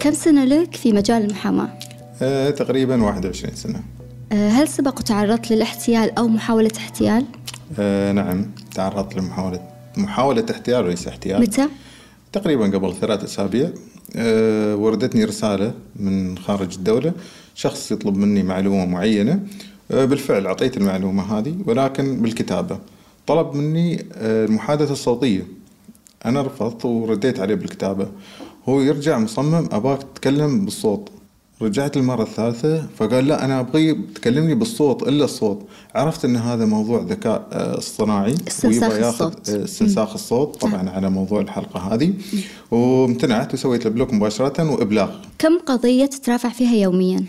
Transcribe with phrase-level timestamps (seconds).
[0.00, 1.68] كم سنة لك في مجال المحاماة؟
[2.22, 3.82] آه، تقريبا 21 سنة.
[4.32, 7.24] آه، هل سبق وتعرضت للاحتيال أو محاولة احتيال؟
[7.78, 9.60] آه، نعم تعرضت لمحاولة
[9.96, 11.40] محاولة احتيال وليس احتيال.
[11.40, 11.68] متى؟
[12.32, 13.70] تقريبا قبل ثلاث أسابيع.
[14.16, 17.12] آه، وردتني رسالة من خارج الدولة
[17.54, 19.40] شخص يطلب مني معلومة معينة.
[19.90, 22.78] آه، بالفعل أعطيت المعلومة هذه ولكن بالكتابة.
[23.26, 25.46] طلب مني آه، المحادثة الصوتية.
[26.26, 28.08] أنا رفضت ورديت عليه بالكتابة.
[28.68, 31.08] هو يرجع مصمم أباك تتكلم بالصوت.
[31.62, 35.66] رجعت المرة الثالثة فقال لا أنا أبغي تكلمني بالصوت إلا الصوت.
[35.94, 39.48] عرفت أن هذا موضوع ذكاء آه، اصطناعي استنساخ ويبغى ياخذ الصوت.
[39.48, 40.60] آه، استنساخ الصوت.
[40.60, 42.12] طبعا على موضوع الحلقة هذه.
[42.70, 45.10] وامتنعت وسويت له بلوك مباشرة وإبلاغ.
[45.38, 47.24] كم قضية تترافع فيها يوميا؟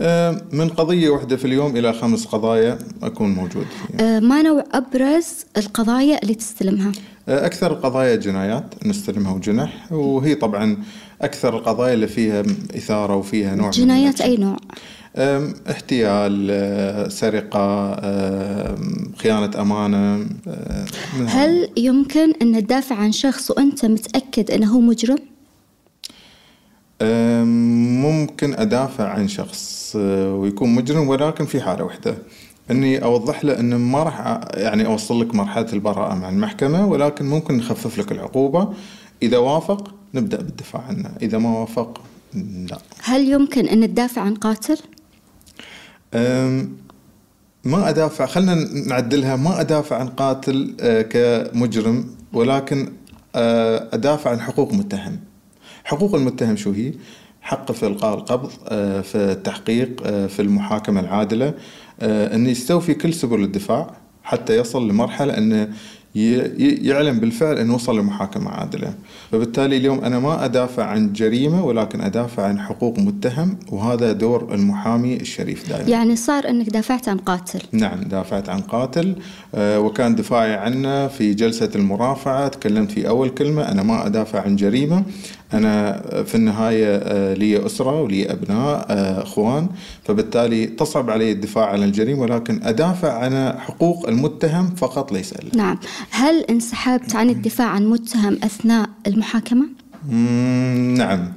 [0.00, 4.64] آه، من قضية واحدة في اليوم إلى خمس قضايا أكون موجود فيها آه، ما نوع
[4.72, 5.26] أبرز
[5.56, 6.92] القضايا اللي تستلمها؟
[7.28, 10.76] آه، أكثر القضايا جنايات نستلمها وجنح وهي طبعا
[11.22, 12.42] أكثر القضايا اللي فيها
[12.76, 14.20] إثارة وفيها نوع جنايات.
[14.20, 14.56] أي نوع؟
[15.70, 17.94] احتيال سرقة
[19.16, 20.26] خيانة أمانة.
[21.26, 25.18] هل يمكن أن تدافع عن شخص وأنت متأكد أنه مجرم؟
[27.02, 32.18] ممكن أدافع عن شخص آه، ويكون مجرم ولكن في حالة واحدة
[32.70, 37.56] إني أوضح له ان ما راح يعني أوصل لك مرحلة البراءة مع المحكمة ولكن ممكن
[37.56, 38.68] نخفف لك العقوبة.
[39.22, 41.10] إذا وافق نبدأ بالدفاع عنه.
[41.22, 42.00] إذا ما وافق
[42.70, 42.78] لا.
[43.02, 44.78] هل يمكن أن تدافع عن قاتل؟
[47.64, 48.26] ما أدافع.
[48.26, 48.54] خلينا
[48.86, 49.36] نعدلها.
[49.36, 52.92] ما أدافع عن قاتل آه، كمجرم ولكن
[53.34, 55.27] آه، أدافع عن حقوق متهم.
[55.88, 56.92] حقوق المتهم شو هي؟
[57.42, 61.54] حقه في إلقاء القبض آه، في التحقيق آه، في المحاكمة العادلة
[62.00, 63.90] آه، انه يستوفي كل سبل الدفاع
[64.22, 65.68] حتى يصل لمرحلة انه
[66.14, 68.94] يعلم بالفعل انه وصل لمحاكمة عادلة.
[69.32, 75.16] فبالتالي اليوم أنا ما أدافع عن جريمة ولكن أدافع عن حقوق متهم وهذا دور المحامي
[75.16, 75.88] الشريف دائما.
[75.88, 77.60] يعني صار أنك دافعت عن قاتل.
[77.72, 79.14] نعم دافعت عن قاتل
[79.54, 85.02] وكان دفاعي عنه في جلسة المرافعة تكلمت في أول كلمة أنا ما أدافع عن جريمة.
[85.54, 89.68] أنا في النهاية آه، لي أسرة ولي أبناء آه، أخوان.
[90.04, 95.78] فبالتالي تصعب علي الدفاع عن الجريمة ولكن أدافع عن حقوق المتهم فقط ليس إلا نعم.
[96.10, 99.66] هل انسحبت عن الدفاع عن متهم أثناء المحاكمة؟
[100.08, 101.32] مم، نعم.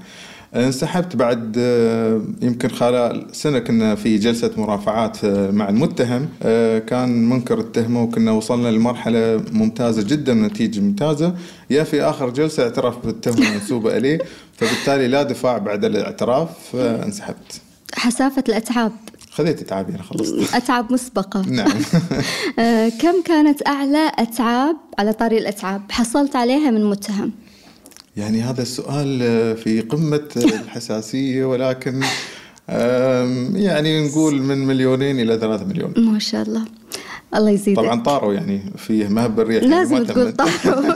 [0.56, 6.30] انسحبت بعد آه، يمكن خلال سنة كنا في جلسة مرافعات آه، مع المتهم.
[6.44, 11.36] آه، كان منكر التهمة وكنا وصلنا لمرحلة ممتازة جدا نتيجة ممتازة.
[11.70, 14.20] يا في آخر جلسة اعترف بالتهمة المنسوبة إليه
[14.58, 17.62] فبالتالي لا دفاع بعد الاعتراف فانسحبت
[17.96, 18.92] حسافة الأتعاب.
[19.32, 20.56] خذيت تعابي أنا خلصت.
[20.56, 21.42] أتعاب مسبقة.
[21.60, 21.72] نعم.
[22.60, 27.32] آه، كم كانت أعلى أتعاب على طاري الأتعاب؟ حصلت عليها من متهم؟
[28.18, 30.30] يعني هذا السؤال آه، في قمة
[30.62, 32.02] الحساسية ولكن
[33.56, 35.94] يعني نقول من مليونين إلى ثلاثة مليون.
[35.98, 36.66] ما شاء الله.
[37.36, 37.80] الله يزيدك.
[37.80, 40.32] طبعا طاروا يعني فيه مهب الريح يعني لازم تقول.
[40.32, 40.94] طاروا.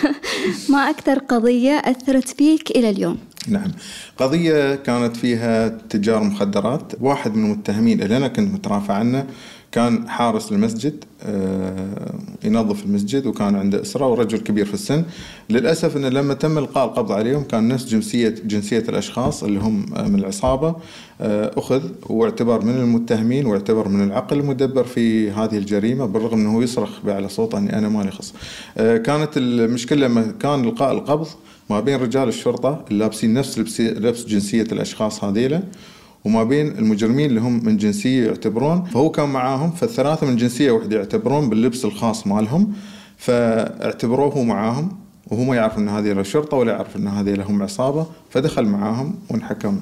[0.72, 3.72] ما أكثر قضية أثرت فيك إلى اليوم؟ نعم.
[4.16, 9.26] قضية كانت فيها تجار مخدرات واحد من المتهمين اللي أنا كنت مترافع عنه
[9.72, 12.14] كان حارس المسجد آه،
[12.44, 15.04] ينظف المسجد وكان عنده أسرة ورجل كبير في السن.
[15.50, 20.08] للأسف أنه لما تم إلقاء القبض عليهم كان نفس جنسية جنسية الأشخاص اللي هم آه،
[20.08, 20.76] من العصابة
[21.20, 27.00] آه، أخذ واعتبر من المتهمين واعتبر من العقل المدبر في هذه الجريمة بالرغم أنه يصرخ
[27.04, 28.34] بأعلى صوته أني أنا مالي خص.
[28.76, 31.26] كانت المشكلة لما كان إلقاء القبض
[31.70, 35.62] ما بين رجال الشرطة اللي لابسين نفس لبس جنسية الأشخاص هذيلا
[36.24, 40.96] وما بين المجرمين اللي هم من جنسية يعتبرون فهو كان معاهم فالثلاثة من جنسية واحدة
[40.96, 42.72] يعتبرون باللبس الخاص مالهم
[43.16, 44.88] فاعتبروه معاهم
[45.26, 49.80] وهو ما يعرف إن هذه الشرطة ولا يعرف إن هذه لهم عصابة فدخل معاهم وانحكم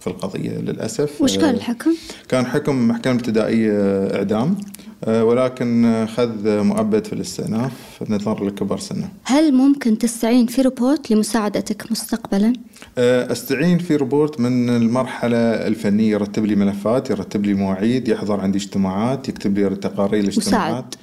[0.00, 1.90] في القضية للأسف وش كان الحكم؟
[2.28, 3.72] كان حكم محكمة ابتدائية
[4.16, 4.75] إعدام آه،
[5.08, 7.72] ولكن خذ مؤبد في الاستئناف
[8.08, 9.08] نظرا لكبر سنه.
[9.24, 12.52] هل ممكن تستعين في روبوت لمساعدتك مستقبلا؟
[12.98, 18.58] آه، استعين في روبوت من المرحلة الفنية يرتب لي ملفات يرتب لي مواعيد يحضر عندي
[18.58, 20.94] اجتماعات يكتب لي تقارير الاجتماعات.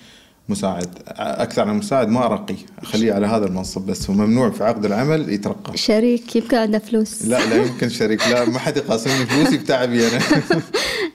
[0.50, 0.88] مساعد.
[1.18, 2.56] أكثر عن مساعد ما أرقي.
[2.82, 5.78] أخليه على هذا المنصب بس هو ممنوع في عقد العمل يترقى.
[5.78, 7.22] شريك يمكن عنده فلوس.
[7.26, 8.28] لا لا يمكن شريك.
[8.28, 10.20] لا ما حد يقاسمني فلوسي بتعبي أنا.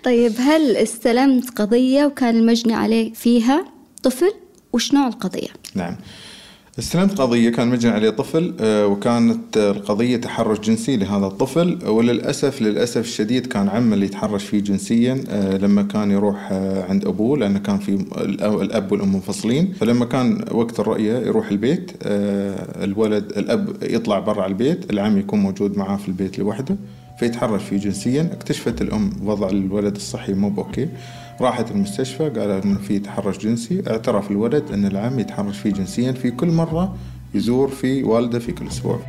[0.05, 3.65] طيب هل استلمت قضية وكان المجني عليه فيها
[4.03, 4.33] طفل؟
[4.73, 5.97] وش نوع القضية؟ نعم
[6.79, 13.01] استلمت قضية كان مجني عليه طفل آه، وكانت القضية تحرش جنسي لهذا الطفل وللأسف للأسف
[13.01, 17.59] الشديد كان عمه اللي يتحرش فيه جنسيا آه، لما كان يروح آه، عند أبوه لأنه
[17.59, 18.05] كان في
[18.63, 21.93] الأب والأم منفصلين فلما كان وقت الرؤية يروح البيت
[22.83, 26.77] الولد الأب يطلع برا البيت العم يكون موجود معاه في البيت لوحده
[27.19, 28.31] فيتحرش فيه جنسيا.
[28.33, 30.89] اكتشفت الأم وضع الولد الصحي مو بأوكي.
[31.41, 33.83] راحت المستشفى قالوا إنه في تحرش جنسي.
[33.91, 36.97] اعترف الولد إن العم يتحرش فيه جنسيا في كل مرة
[37.35, 39.01] يزور في والده في كل أسبوع.